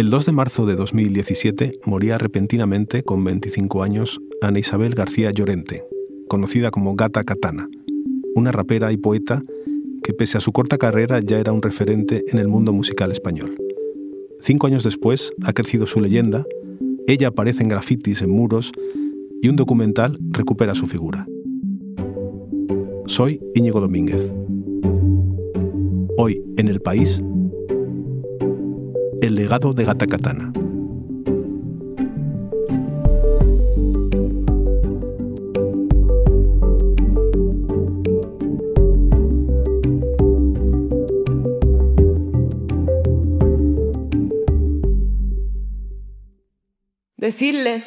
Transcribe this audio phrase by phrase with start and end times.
[0.00, 5.84] El 2 de marzo de 2017 moría repentinamente con 25 años Ana Isabel García Llorente,
[6.26, 7.68] conocida como Gata Katana,
[8.34, 9.42] una rapera y poeta
[10.02, 13.58] que pese a su corta carrera ya era un referente en el mundo musical español.
[14.38, 16.46] Cinco años después ha crecido su leyenda,
[17.06, 18.72] ella aparece en grafitis en muros
[19.42, 21.26] y un documental recupera su figura.
[23.04, 24.32] Soy Íñigo Domínguez.
[26.16, 27.22] Hoy en el país,
[29.22, 30.52] el legado de Gata Katana.
[47.16, 47.84] Decirle,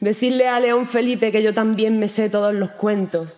[0.00, 3.36] decirle a León Felipe que yo también me sé todos los cuentos,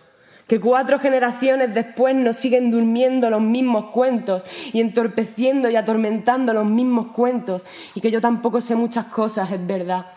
[0.51, 6.65] que cuatro generaciones después nos siguen durmiendo los mismos cuentos y entorpeciendo y atormentando los
[6.65, 7.65] mismos cuentos,
[7.95, 10.07] y que yo tampoco sé muchas cosas, es verdad,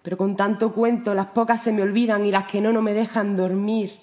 [0.00, 2.94] pero con tanto cuento las pocas se me olvidan y las que no no me
[2.94, 3.98] dejan dormir.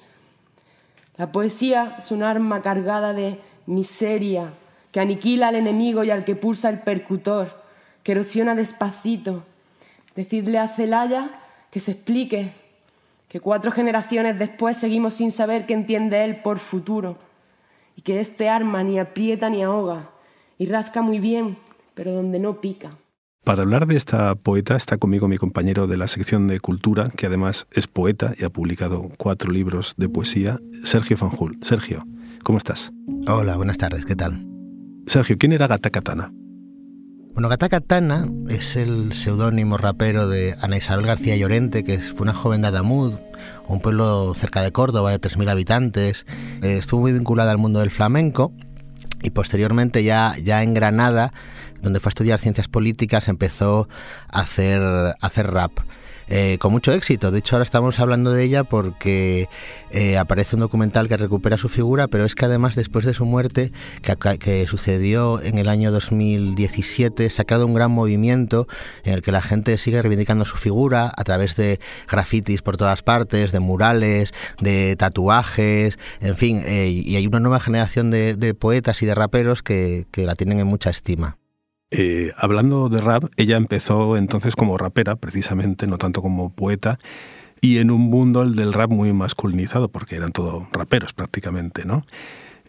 [1.17, 4.53] La poesía es un arma cargada de miseria
[4.91, 7.63] que aniquila al enemigo y al que pulsa el percutor,
[8.03, 9.43] que erosiona despacito
[10.15, 11.31] Decidle a Celaya
[11.71, 12.53] que se explique,
[13.29, 17.17] que cuatro generaciones después seguimos sin saber qué entiende él por futuro,
[17.95, 20.09] y que este arma ni aprieta ni ahoga,
[20.57, 21.57] y rasca muy bien,
[21.93, 22.97] pero donde no pica.
[23.43, 27.27] Para hablar de esta poeta está conmigo mi compañero de la sección de cultura, que
[27.27, 31.57] además es poeta y ha publicado cuatro libros de poesía, Sergio Fanjul.
[31.61, 32.05] Sergio,
[32.43, 32.91] ¿cómo estás?
[33.27, 34.45] Hola, buenas tardes, ¿qué tal?
[35.05, 36.33] Sergio, ¿quién era Gata Katana?
[37.39, 42.33] Bueno, Gata Katana es el seudónimo rapero de Ana Isabel García Llorente, que fue una
[42.33, 43.13] joven de Adamud,
[43.69, 46.25] un pueblo cerca de Córdoba de 3.000 habitantes.
[46.61, 48.51] Eh, estuvo muy vinculada al mundo del flamenco
[49.23, 51.31] y posteriormente ya, ya en Granada,
[51.81, 53.87] donde fue a estudiar ciencias políticas, empezó
[54.27, 55.71] a hacer, a hacer rap.
[56.31, 57.31] Eh, con mucho éxito.
[57.31, 59.49] De hecho, ahora estamos hablando de ella porque
[59.89, 63.25] eh, aparece un documental que recupera su figura, pero es que además después de su
[63.25, 63.71] muerte,
[64.39, 68.67] que, sucedió en el año 2017, se ha creado un gran movimiento
[69.03, 73.01] en el que la gente sigue reivindicando su figura a través de grafitis por todas
[73.01, 79.01] partes, de murales, de tatuajes, en fin, eh, y hay una nueva generación de, poetas
[79.01, 81.37] y de raperos que la tienen en mucha estima.
[81.91, 86.99] Eh, hablando de rap, ella empezó entonces como rapera, precisamente, no tanto como poeta,
[87.61, 92.05] y en un mundo el del rap muy masculinizado, porque eran todos raperos prácticamente, ¿no?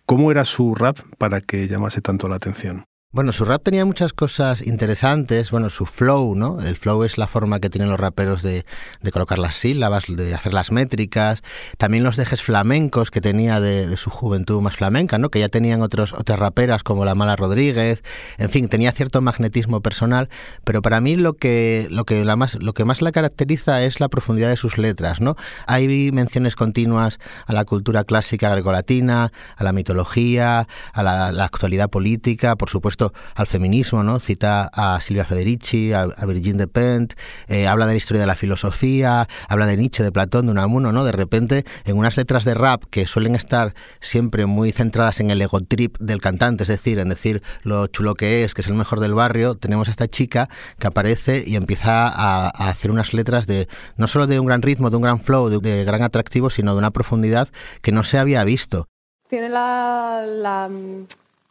[0.07, 2.85] ¿Cómo era su rap para que llamase tanto la atención?
[3.13, 5.51] Bueno, su rap tenía muchas cosas interesantes.
[5.51, 6.61] Bueno, su flow, ¿no?
[6.61, 8.65] El flow es la forma que tienen los raperos de,
[9.13, 11.43] colocar las sílabas, de hacer las métricas.
[11.77, 15.29] También los dejes flamencos que tenía de, su juventud más flamenca, ¿no?
[15.29, 18.01] Que ya tenían otros, otras raperas como la Mala Rodríguez.
[18.39, 20.29] En fin, tenía cierto magnetismo personal.
[20.63, 23.99] Pero para mí lo que, lo que, la más, lo que más la caracteriza es
[23.99, 25.35] la profundidad de sus letras, ¿no?
[25.67, 32.55] Hay menciones continuas a la cultura clásica grecolatina, a la mitología, a la actualidad política,
[32.55, 33.00] por supuesto
[33.35, 34.19] al feminismo, ¿no?
[34.19, 37.17] Cita a Silvia Federici, a, Virginie Despentes,
[37.49, 40.93] eh, habla de la historia de la filosofía, habla de Nietzsche, de Platón, de Unamuno,
[40.93, 41.05] ¿no?
[41.05, 45.41] De repente, en unas letras de rap que suelen estar siempre muy centradas en el
[45.41, 48.75] ego trip del cantante, es decir, en decir lo chulo que es, que es el
[48.75, 53.47] mejor del barrio, tenemos a esta chica que aparece y empieza a, hacer unas letras
[53.47, 56.73] de no solo de un gran ritmo, de un gran flow, de, gran atractivo, sino
[56.73, 57.49] de una profundidad
[57.83, 58.87] que no se había visto.
[59.29, 60.69] Tiene la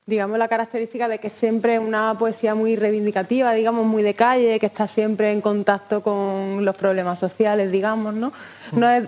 [0.10, 4.60] digamos, la característica de que siempre es una poesía muy reivindicativa, digamos, muy de calle,
[4.60, 8.34] que está siempre en contacto con los problemas sociales, digamos, ¿no?
[8.74, 9.08] No es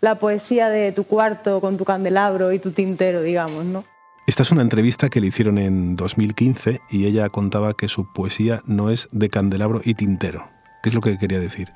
[0.00, 3.84] la poesía de tu cuarto con tu candelabro y tu tintero, digamos, ¿no?
[4.26, 8.62] Esta es una entrevista que le hicieron en 2015 y ella contaba que su poesía
[8.66, 10.48] no es de candelabro y tintero.
[10.82, 11.72] ¿Qué es lo que quería decir?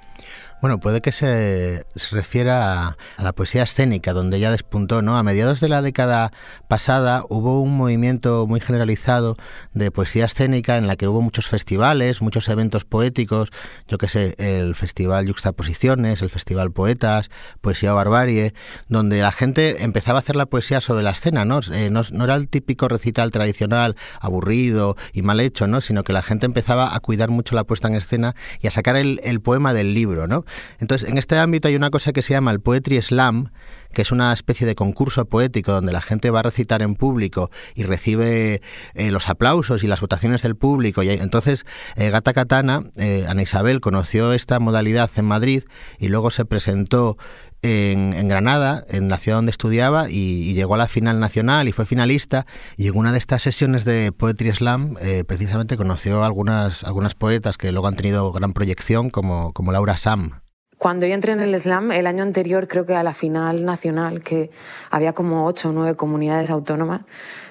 [0.60, 5.16] Bueno, puede que se, refiera a, la poesía escénica, donde ya despuntó, ¿no?
[5.16, 6.32] A mediados de la década
[6.68, 9.38] pasada hubo un movimiento muy generalizado
[9.72, 13.48] de poesía escénica en la que hubo muchos festivales, muchos eventos poéticos,
[13.88, 17.30] yo qué sé, el Festival Yuxtaposiciones, el Festival Poetas,
[17.62, 18.52] Poesía Barbarie,
[18.86, 21.60] donde la gente empezaba a hacer la poesía sobre la escena, ¿no?
[21.72, 25.80] Eh, no, era el típico recital tradicional, aburrido y mal hecho, ¿no?
[25.80, 28.96] Sino que la gente empezaba a cuidar mucho la puesta en escena y a sacar
[28.96, 30.44] el, el poema del libro, ¿no?
[30.78, 33.50] Entonces, en este ámbito hay una cosa que se llama el Poetry Slam,
[33.92, 37.50] que es una especie de concurso poético donde la gente va a recitar en público
[37.74, 38.62] y recibe
[38.94, 41.02] eh, los aplausos y las votaciones del público.
[41.02, 41.64] Y entonces
[41.96, 45.64] eh, Gata Katana, eh, Ana Isabel, conoció esta modalidad en Madrid
[45.98, 47.16] y luego se presentó
[47.62, 51.84] en, Granada, en la ciudad donde estudiaba, y, llegó a la final nacional y fue
[51.84, 52.46] finalista.
[52.78, 54.94] Y en una de estas sesiones de Poetry Slam,
[55.26, 60.40] precisamente conoció algunas, algunas poetas que luego han tenido gran proyección, como, como Laura Sam.
[60.80, 64.22] Cuando yo entré en el slam, el año anterior, creo que a la final nacional,
[64.22, 64.50] que
[64.90, 67.02] había como ocho o nueve comunidades autónomas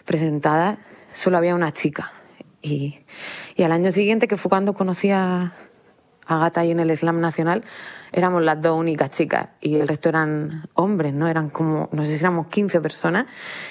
[0.04, 0.80] presentadas,
[1.14, 2.12] solo había una chica.
[2.64, 3.02] Y,
[3.56, 5.54] y al año siguiente, que fue cuando conocí a,
[6.26, 7.64] Agata ahí en el Slam Nacional,
[8.12, 11.28] éramos las dos únicas chicas y el resto eran hombres, ¿no?
[11.28, 13.28] Eran como, no sé si éramos 15 personas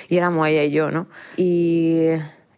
[0.09, 1.09] y éramos ella y yo, ¿no?
[1.37, 2.11] Y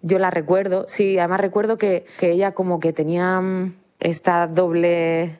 [0.03, 5.40] yo la recuerdo, sí, además recuerdo que, que ella como que tenía mm, esta doble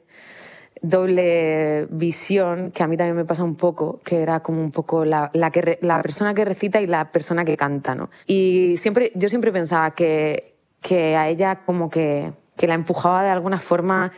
[0.83, 5.05] doble visión que a mí también me pasa un poco, que era como un poco
[5.05, 8.11] la, la, persona que recita y la persona que canta, ¿no?
[8.27, 13.31] Y siempre, yo siempre pensaba que, que a ella como que, que la empujaba de
[13.31, 14.13] alguna forma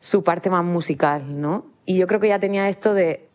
[0.00, 1.66] su parte más musical, ¿no?
[1.84, 3.28] Y yo creo que ya tenía esto de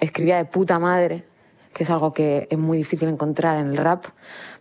[0.00, 1.24] escribía de puta madre,
[1.72, 4.04] que es algo que es muy difícil encontrar en el rap,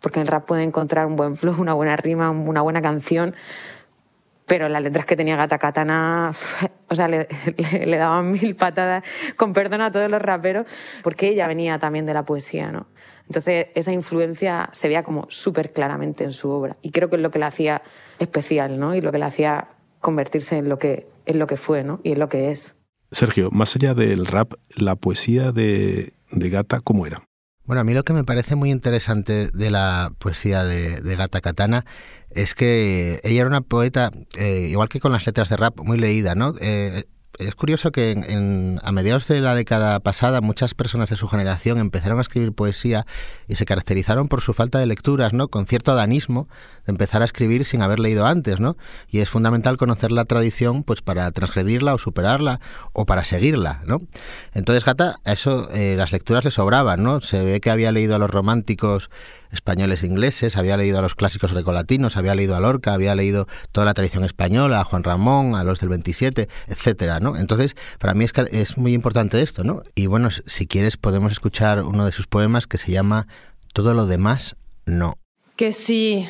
[0.02, 3.36] porque en el rap puede encontrar un buen flow, una buena rima, una buena canción,
[4.45, 6.31] pero las letras que tenía Gata Katana,
[6.90, 7.28] o sea, le,
[7.86, 9.04] le, daban mil patadas,
[9.36, 10.66] con perdón a todos los raperos,
[11.04, 12.88] porque ella venía también de la poesía, ¿no?
[13.28, 17.22] Entonces, esa influencia se veía como súper claramente en su obra, y creo que es
[17.22, 17.81] lo que la hacía
[18.19, 18.95] especial, ¿no?
[18.95, 19.69] Y lo que la hacía
[20.04, 22.00] convertirse en lo que, en lo que fue ¿no?
[22.04, 22.75] y en lo que es.
[23.12, 27.24] Sergio, más allá del rap, la poesía de, de Gata, ¿cómo era?
[27.65, 31.39] Bueno, a mí lo que me parece muy interesante de la poesía de, de Gata
[31.39, 31.86] Katana
[32.30, 35.98] es que ella era una poeta, eh, igual que con las letras de rap, muy
[35.98, 36.56] leída, ¿no?
[36.60, 37.06] Eh,
[37.40, 41.80] es curioso que en, a mediados de la década pasada muchas personas de su generación
[41.80, 43.06] empezaron a escribir poesía
[43.48, 45.48] y se caracterizaron por su falta de lecturas, ¿no?
[45.48, 46.48] Con cierto adanismo
[46.86, 48.78] de empezar a escribir sin haber leído antes, ¿no?
[49.10, 52.60] Y es fundamental conocer la tradición, pues para transgredirla o superarla
[52.94, 54.00] o para seguirla, ¿no?
[54.54, 57.22] Entonces Gata, a eso eh, las lecturas le sobraban, ¿no?
[57.22, 59.10] Se ve que había leído a los románticos
[59.54, 63.48] españoles e ingleses, había leído a los clásicos grecolatinos, había leído a Lorca, había leído
[63.72, 67.38] toda la tradición española, a Juan Ramón, a los del 27, etcétera, ¿no?
[67.38, 69.84] Entonces, para mí es, es muy importante esto, ¿no?
[69.96, 73.28] Y bueno, si quieres podemos escuchar uno de sus poemas que se llama
[73.74, 74.56] Todo lo demás
[74.86, 75.18] no.
[75.56, 76.28] Que sí,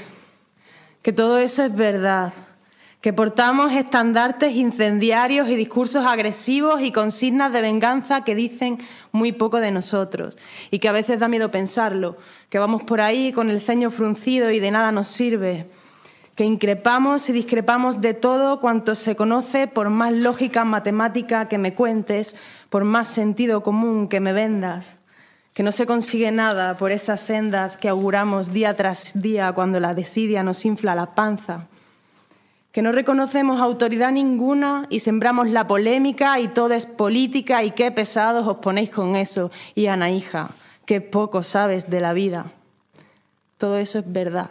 [1.02, 2.34] que todo eso es verdad
[3.04, 8.78] que portamos estandartes incendiarios y discursos agresivos y consignas de venganza que dicen
[9.12, 10.38] muy poco de nosotros
[10.72, 12.16] y que a veces da miedo pensarlo,
[12.48, 15.68] que vamos por ahí con el ceño fruncido y de nada nos sirve,
[16.36, 21.76] que increpamos y discrepamos de todo cuanto se conoce por más lógica matemática que me
[21.76, 22.38] cuentes,
[22.70, 24.96] por más sentido común que me vendas
[25.54, 29.94] que no se consigue nada por esas sendas que auguramos día tras día cuando la
[29.94, 31.68] desidia nos infla la panza
[32.74, 37.92] que no reconocemos autoridad ninguna y sembramos la polémica y todo es política y qué
[37.92, 39.52] pesados os ponéis con eso.
[39.76, 40.50] Y Ana hija,
[40.88, 42.52] qué poco sabes de la vida.
[43.60, 44.50] Todo eso es verdad.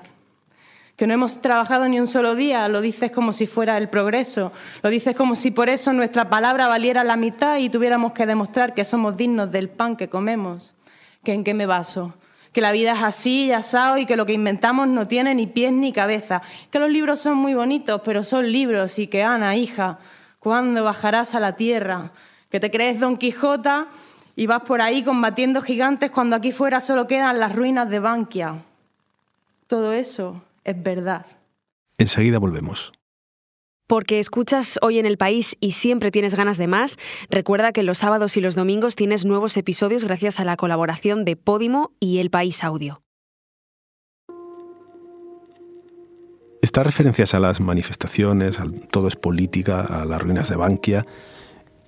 [0.95, 4.53] Que no hemos trabajado ni un solo día, lo dices como si fuera el progreso,
[4.85, 8.73] lo dices como si por eso nuestra palabra valiera la mitad y tuviéramos que demostrar
[8.73, 10.75] que somos dignos del pan que comemos.
[11.25, 12.15] ¿Que en qué me baso?
[12.53, 15.47] Que la vida es así y asado y que lo que inventamos no tiene ni
[15.47, 19.57] pies ni cabeza, que los libros son muy bonitos, pero son libros y que Ana,
[19.57, 19.99] hija,
[20.39, 22.13] ¿cuándo bajarás a la tierra?
[22.51, 23.89] Que te crees Don Quijota
[24.37, 28.63] y vas por ahí combatiendo gigantes cuando aquí fuera solo quedan las ruinas de Bankia.
[29.67, 31.27] Todo eso es verdad.
[31.99, 32.93] Enseguida volvemos
[33.93, 36.97] porque escuchas hoy en el país y siempre tienes ganas de más,
[37.29, 41.37] recuerda que los sábados y los domingos tienes nuevos episodios gracias a la colaboración de
[41.37, 43.03] Podimo y El País Audio.
[46.63, 51.07] Estas referencias a las manifestaciones, a todo es política, a las ruinas de Bankia,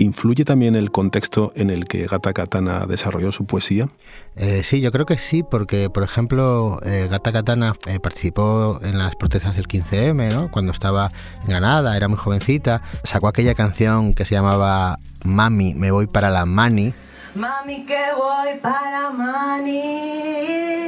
[0.05, 3.89] ¿Influye también el contexto en el que Gata Katana desarrolló su poesía?
[4.37, 8.99] Eh, sí, yo creo que sí, porque, por ejemplo, eh, Gata Katana eh, participó en
[8.99, 10.51] las protestas del 15M, ¿no?
[10.51, 12.83] cuando estaba en Granada, era muy jovencita.
[13.03, 16.93] Sacó aquella canción que se llamaba Mami, me voy para la Mani.
[17.35, 20.84] Mami, que voy para Mani,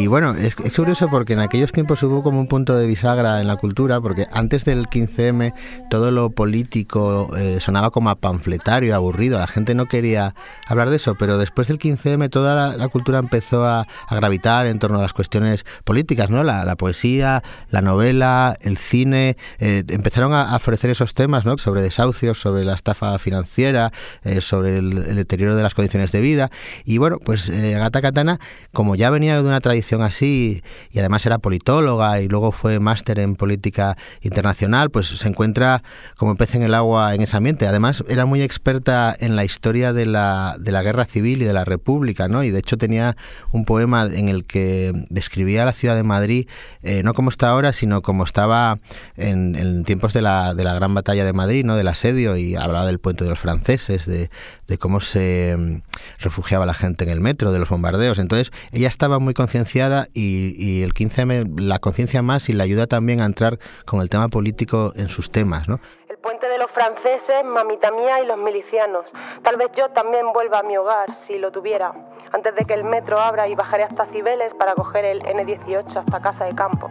[0.00, 3.46] Y bueno, es, curioso porque en aquellos tiempos hubo como un punto de bisagra en
[3.46, 5.52] la cultura, porque antes del 15M
[5.90, 10.34] todo lo político eh, sonaba como a panfletario, aburrido, la gente no quería
[10.66, 15.00] hablar de eso, pero después del 15M toda la, cultura empezó a, gravitar en torno
[15.00, 16.44] a las cuestiones políticas, ¿no?
[16.44, 21.58] La, poesía, la novela, el cine, eh, empezaron a, ofrecer esos temas, ¿no?
[21.58, 23.92] Sobre desahucios, sobre la estafa financiera,
[24.24, 26.50] eh, sobre el, deterioro de las condiciones de vida.
[26.86, 28.40] Y bueno, pues Agata Katana,
[28.72, 33.18] como ya venía de una tradición así y además era politóloga y luego fue máster
[33.18, 35.82] en política internacional, pues se encuentra
[36.16, 37.66] como pez en el agua en ese ambiente.
[37.66, 41.52] Además era muy experta en la historia de la, de la guerra civil y de
[41.52, 42.44] la república, ¿no?
[42.44, 43.16] Y de hecho tenía
[43.52, 46.48] un poema en el que describía la ciudad de Madrid,
[46.82, 48.78] eh, no como está ahora, sino como estaba
[49.16, 51.76] en, en tiempos de la, de la gran batalla de Madrid, ¿no?
[51.76, 54.30] Del asedio y hablaba del puente de los franceses, de,
[54.66, 55.82] de cómo se mm,
[56.20, 58.18] refugiaba la gente en el metro, de los bombardeos.
[58.18, 59.79] Entonces, ella estaba muy concienciada
[60.14, 64.28] y, el 15M la conciencia más y la ayuda también a entrar con el tema
[64.28, 65.80] político en sus temas, ¿no?
[66.08, 69.10] El puente de los franceses, mamita mía y los milicianos.
[69.42, 71.94] Tal vez yo también vuelva a mi hogar, si lo tuviera,
[72.32, 76.20] antes de que el metro abra y bajaré hasta Cibeles para coger el N18 hasta
[76.20, 76.90] Casa de Campo.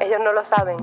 [0.00, 0.76] Ellos no lo saben.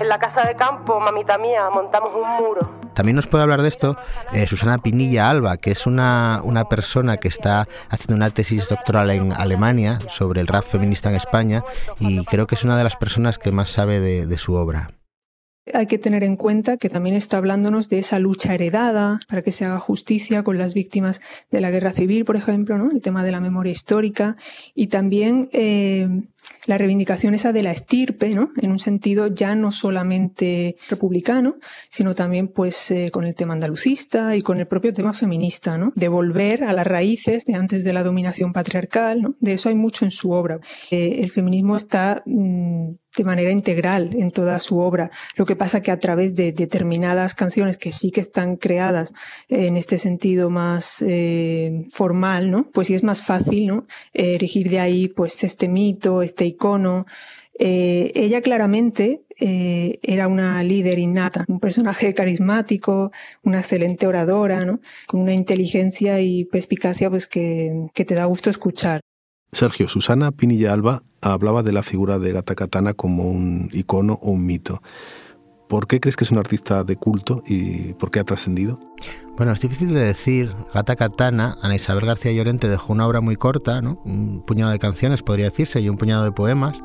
[0.00, 3.68] En la Casa de Campo, mamita mía, montamos un muro también nos puede hablar de
[3.68, 3.96] esto
[4.32, 9.10] eh, Susana Pinilla Alba, que es una, una persona que está haciendo una tesis doctoral
[9.10, 11.62] en Alemania sobre el rap feminista en España
[12.00, 14.90] y creo que es una de las personas que más sabe de, su obra.
[15.72, 19.52] Hay que tener en cuenta que también está hablándonos de esa lucha heredada para que
[19.52, 21.20] se haga justicia con las víctimas
[21.52, 22.90] de la guerra civil, por ejemplo, ¿no?
[22.90, 24.36] el tema de la memoria histórica
[24.74, 26.08] y también eh,
[26.68, 28.50] la reivindicación esa de la estirpe, ¿no?
[28.60, 31.56] En un sentido ya no solamente republicano,
[31.88, 35.94] sino también pues eh, con el tema andalucista y con el propio tema feminista, ¿no?
[35.96, 39.34] De volver a las raíces de antes de la dominación patriarcal, ¿no?
[39.40, 40.60] De eso hay mucho en su obra.
[40.90, 45.10] Eh, el feminismo está mm, de manera integral en toda su obra.
[45.36, 49.12] Lo que pasa que a través de determinadas canciones que sí que están creadas
[49.48, 52.68] en este sentido más eh, formal, ¿no?
[52.72, 53.86] Pues sí es más fácil, ¿no?
[54.12, 57.06] erigir de ahí pues este mito, este icono.
[57.60, 63.10] Eh, ella claramente eh, era una líder innata, un personaje carismático,
[63.42, 64.80] una excelente oradora, ¿no?
[65.06, 69.00] con una inteligencia y perspicacia pues, que, que te da gusto escuchar.
[69.52, 74.30] Sergio, Susana Pinilla Alba hablaba de la figura de Gata Katana como un icono o
[74.30, 74.82] un mito.
[75.68, 78.78] ¿Por qué crees que es un artista de culto y por qué ha trascendido?
[79.38, 80.52] Bueno, es difícil de decir.
[80.74, 84.02] Gata Katana, Ana Isabel García Llorente dejó una obra muy corta, ¿no?
[84.04, 86.82] un puñado de canciones, podría decirse, y un puñado de poemas,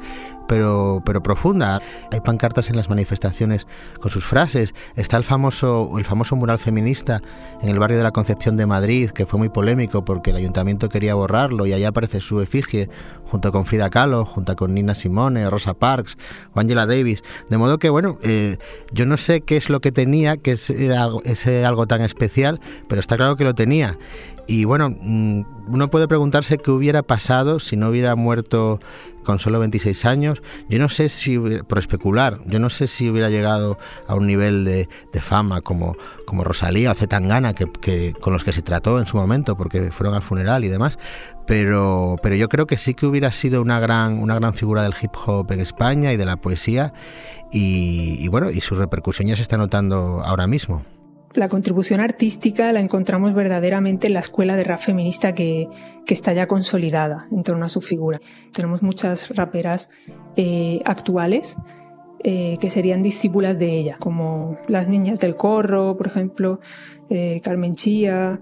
[0.47, 1.81] pero, pero profunda.
[2.11, 3.65] Hay pancartas en las manifestaciones
[3.99, 4.75] con sus frases.
[4.95, 7.21] Está el famoso, el famoso mural feminista
[7.59, 10.89] en el barrio de la Concepción de Madrid, que fue muy polémico porque el ayuntamiento
[10.89, 12.87] quería borrarlo y allá aparece su efigie
[13.25, 16.17] junto con Frida Kahlo, junto con Nina Simone, Rosa Parks
[16.53, 17.23] o Angela Davis.
[17.49, 18.57] De modo que, bueno, eh,
[18.91, 22.99] yo no sé qué es lo que tenía, que es ese algo tan especial, pero
[22.99, 23.97] está claro que lo tenía.
[24.47, 28.79] Y bueno, mm, uno puede preguntarse qué hubiera pasado si no hubiera muerto
[29.23, 30.41] con solo 26 años.
[30.69, 34.65] Yo no sé si, por especular, yo no sé si hubiera llegado a un nivel
[34.65, 34.87] de,
[35.21, 35.95] fama como,
[36.25, 39.91] como Rosalía o Zetangana, que, que, con los que se trató en su momento, porque
[39.91, 40.99] fueron al funeral y demás.
[41.47, 44.93] Pero, pero yo creo que sí que hubiera sido una gran, una gran figura del
[45.01, 46.93] hip hop en España y de la poesía.
[47.51, 50.83] Y, y bueno, y su repercusión ya se está notando ahora mismo
[51.35, 55.67] la contribución artística la encontramos verdaderamente en la escuela de rap feminista que,
[56.07, 58.21] está ya consolidada en torno a su figura.
[58.53, 59.89] Tenemos muchas raperas
[60.35, 61.57] eh, actuales
[62.23, 66.59] eh, que serían discípulas de ella, como las niñas del corro, por ejemplo,
[67.09, 68.39] eh, Carmen Chía,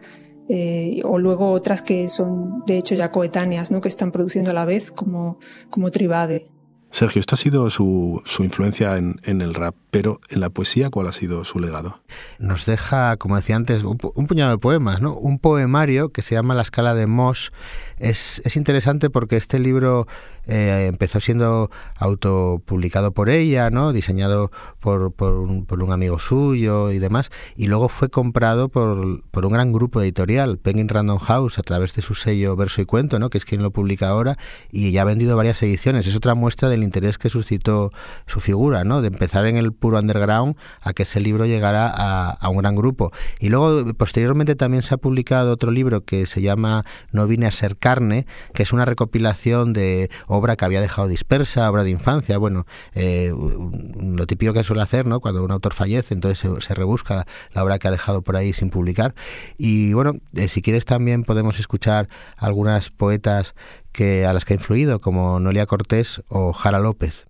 [1.06, 3.80] o luego otras que son de hecho ya coetáneas, ¿no?
[3.80, 6.52] que están produciendo a la vez, como, como Tribade.
[6.92, 11.14] Sergio, esta ha sido su, influencia en, el rap, pero en la poesía, ¿cuál ha
[11.14, 12.02] sido su legado?
[12.38, 15.16] Nos deja, como decía antes, un, puñado de poemas, ¿no?
[15.16, 17.50] Un poemario que se llama La escala de Mosh.
[17.98, 20.06] Es, es interesante porque este libro
[20.48, 23.94] eh, empezó siendo autopublicado por ella, ¿no?
[23.94, 29.54] diseñado por, por, un, amigo suyo y demás, y luego fue comprado por, por, un
[29.54, 33.30] gran grupo editorial, Penguin Random House, a través de su sello Verso y Cuento, ¿no?
[33.30, 34.38] que es quien lo publica ahora,
[34.72, 36.08] y ya ha vendido varias ediciones.
[36.08, 37.92] Es otra muestra del interés que suscitó
[38.28, 39.02] su figura, ¿no?
[39.02, 43.12] de empezar en el puro underground a que ese libro llegara a, un gran grupo.
[43.40, 47.52] Y luego, posteriormente, también se ha publicado otro libro que se llama No vine a
[47.52, 52.38] ser carne, que es una recopilación de obra que había dejado dispersa, obra de infancia,
[52.38, 55.20] bueno, eh, lo típico que suele hacer, ¿no?
[55.20, 58.70] Cuando un autor fallece, entonces se, rebusca la obra que ha dejado por ahí sin
[58.70, 59.14] publicar.
[59.58, 62.08] Y bueno, eh, si quieres también podemos escuchar
[62.38, 63.56] algunas poetas
[63.92, 67.28] que a las que ha influido, como Noelia Cortés o Jara López.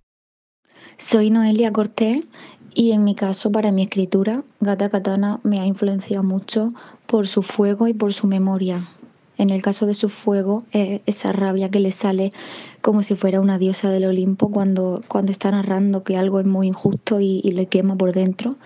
[0.98, 2.24] Soy Noelia Cortés
[2.74, 6.72] y en mi caso, para mi escritura, Gata Katana me ha influenciado mucho
[7.06, 8.80] por su fuego y por su memoria.
[9.38, 12.32] En el caso de su fuego, esa rabia que le sale
[12.80, 16.68] como si fuera una diosa del Olimpo cuando, cuando está narrando que algo es muy
[16.68, 18.56] injusto y, y le quema por dentro.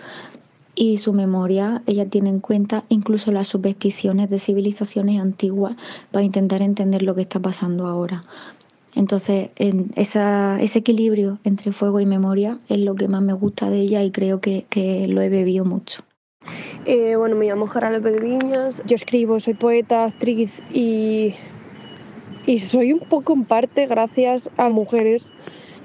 [0.79, 5.75] Y su memoria, ella tiene en cuenta incluso las supersticiones de civilizaciones antiguas
[6.11, 8.21] para intentar entender lo que está pasando ahora.
[8.93, 14.03] Entonces, ese equilibrio entre fuego y memoria es lo que más me gusta de ella
[14.03, 14.67] y creo que,
[15.09, 16.03] lo he bebido mucho.
[16.85, 21.33] Eh, bueno, me llamo Jara López Viñas, yo escribo, soy poeta, actriz y,
[22.45, 25.33] y soy un poco en parte gracias a mujeres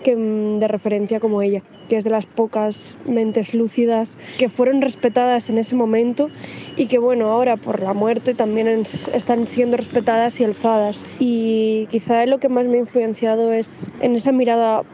[0.05, 5.51] que, de referencia como ella, que es de las pocas mentes lúcidas que fueron respetadas
[5.51, 6.31] en ese momento
[6.75, 11.05] y que bueno, ahora por la muerte también están siendo respetadas y alzadas.
[11.19, 14.85] Y quizá lo que más me ha influenciado es en esa mirada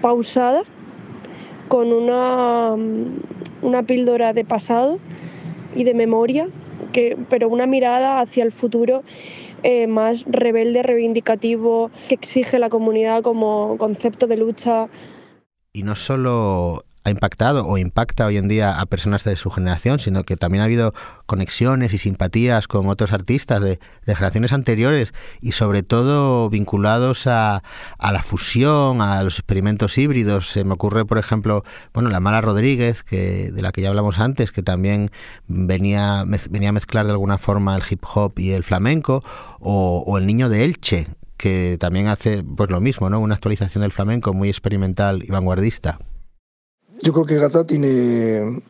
[0.00, 0.64] pausada,
[1.68, 4.98] con una, mm, una píldora de pasado
[5.76, 6.48] y de memoria,
[6.92, 9.04] que, pero una mirada hacia el futuro
[9.62, 14.88] eh, más rebelde, reivindicativo, que exige la comunidad como concepto de lucha.
[15.74, 19.98] Y no solo ha impactado o impacta hoy en día a personas de su generación,
[19.98, 20.92] sino que también ha habido
[21.24, 27.62] conexiones y simpatías con otros artistas de, generaciones anteriores y sobre todo vinculados a,
[27.96, 30.50] a, la fusión, a los experimentos híbridos.
[30.50, 31.64] Se me ocurre, por ejemplo,
[31.94, 35.10] bueno, la Mala Rodríguez, que, de la que ya hablamos antes, que también
[35.48, 39.24] venía, venía a mezclar de alguna forma el hip hop y el flamenco,
[39.58, 41.06] o, o el Niño de Elche,
[41.42, 43.18] que también hace pues lo mismo, ¿no?
[43.18, 45.98] Una actualización del flamenco muy experimental y vanguardista.
[47.00, 48.60] Yo creo que Gata tiene,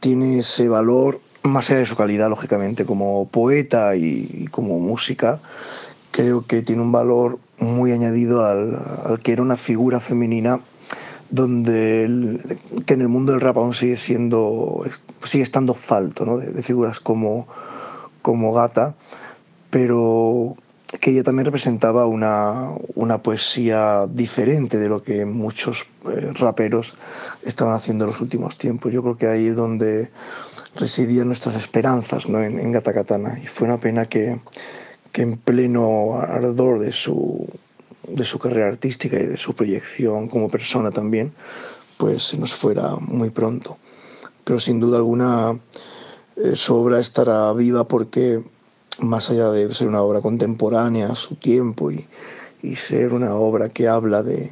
[0.00, 5.40] tiene ese valor, más allá de su calidad, lógicamente, como poeta y, como música,
[6.10, 10.60] creo que tiene un valor muy añadido al, que era una figura femenina
[11.30, 12.38] donde
[12.84, 14.84] que en el mundo del rap aún sigue siendo
[15.22, 16.38] sigue estando falto ¿no?
[16.38, 17.46] de, de, figuras como,
[18.20, 18.96] como Gata
[19.70, 20.56] pero
[20.98, 26.94] que ella también representaba una, una, poesía diferente de lo que muchos eh, raperos
[27.42, 28.92] estaban haciendo en los últimos tiempos.
[28.92, 30.10] Yo creo que ahí es donde
[30.74, 32.42] residían nuestras esperanzas ¿no?
[32.42, 33.38] en, en Gata Katana.
[33.42, 34.40] Y fue una pena que,
[35.12, 37.48] que en pleno ardor de su,
[38.08, 41.32] de su carrera artística y de su proyección como persona también,
[41.96, 43.78] pues se nos fuera muy pronto.
[44.44, 45.58] Pero sin duda alguna
[46.36, 48.42] eh, su obra estará viva porque
[48.98, 52.06] más allá de ser una obra contemporánea a su tiempo y,
[52.62, 54.50] y ser una obra que habla de,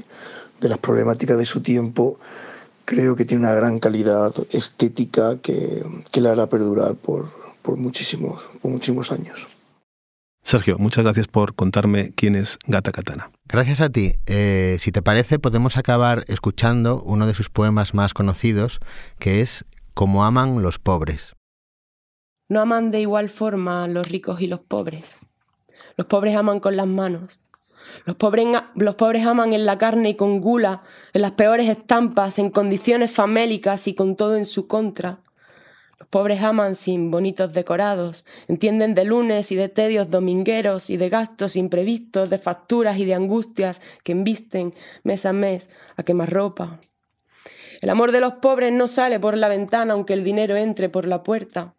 [0.61, 2.18] de, las problemáticas de su tiempo,
[2.85, 7.28] creo que tiene una gran calidad estética que, que la hará perdurar por,
[7.62, 9.47] por, muchísimos, por muchísimos años.
[10.43, 13.30] Sergio, muchas gracias por contarme quién es Gata Katana.
[13.47, 14.15] Gracias a ti.
[14.26, 18.80] Eh, si te parece, podemos acabar escuchando uno de sus poemas más conocidos,
[19.19, 21.34] que es Como aman los pobres.
[22.50, 25.19] No aman de igual forma los ricos y los pobres.
[25.99, 27.41] Los pobres aman con las manos.
[28.06, 30.82] Los pobres, aman en la carne y con gula,
[31.13, 35.21] en las peores estampas, en condiciones famélicas y con todo en su contra.
[35.99, 41.11] Los pobres aman sin bonitos decorados, entienden de lunes y de tedios domingueros y de
[41.11, 46.80] gastos imprevistos, de facturas y de angustias que embisten mes a mes a quemar ropa.
[47.82, 51.06] El amor de los pobres no sale por la ventana aunque el dinero entre por
[51.06, 51.75] la puerta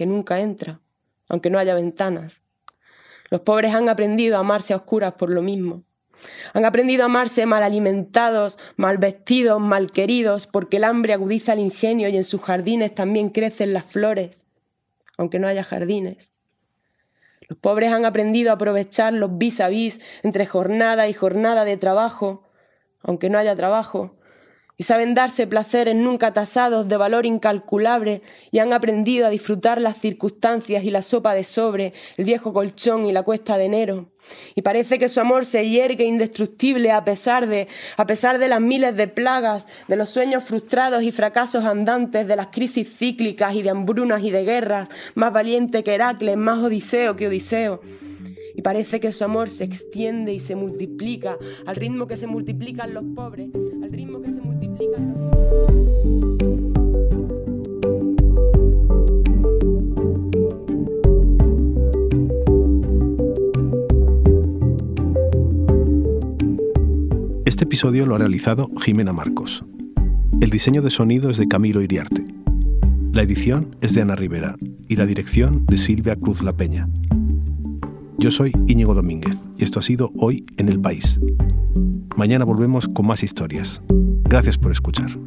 [0.00, 0.80] que nunca entra,
[1.28, 2.40] aunque no haya ventanas.
[3.28, 5.84] Los pobres han aprendido a amarse a oscuras por lo mismo.
[6.54, 11.58] Han aprendido a amarse mal alimentados, mal vestidos, mal queridos, porque el hambre agudiza el
[11.58, 14.46] ingenio y en sus jardines también crecen las flores,
[15.18, 16.30] aunque no haya jardines.
[17.46, 21.76] Los pobres han aprendido a aprovechar los vis a vis entre jornada y jornada de
[21.76, 22.48] trabajo,
[23.02, 24.16] aunque no haya trabajo,
[24.80, 29.98] y saben darse placeres nunca tasados de valor incalculable y han aprendido a disfrutar las
[29.98, 34.06] circunstancias y la sopa de sobre, el viejo colchón y la cuesta de enero.
[34.54, 38.62] Y parece que su amor se hiergue indestructible a pesar de, a pesar de las
[38.62, 43.60] miles de plagas, de los sueños frustrados y fracasos andantes, de las crisis cíclicas y
[43.60, 47.82] de hambrunas y de guerras, más valiente que Heracles, más Odiseo que Odiseo.
[48.54, 52.94] Y parece que su amor se extiende y se multiplica al ritmo que se multiplican
[52.94, 53.50] los pobres,
[53.82, 54.29] al ritmo que
[67.60, 69.66] este episodio lo ha realizado Jimena Marcos.
[70.40, 72.24] El diseño de sonido es de Camilo Iriarte.
[73.12, 74.56] La edición es de Ana Rivera
[74.88, 76.88] y la dirección de Silvia Cruz La Peña.
[78.16, 81.20] Yo soy Íñigo Domínguez y esto ha sido Hoy en el País.
[82.16, 83.82] Mañana volvemos con más historias.
[84.24, 85.18] Gracias por escuchar.